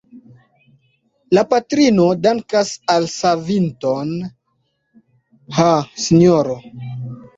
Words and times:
La 1.37 1.43
patrino 1.51 2.07
dankas 2.23 2.71
la 2.91 2.95
savinton: 3.11 4.13
Ha, 5.59 5.71
sinjoro! 6.07 6.57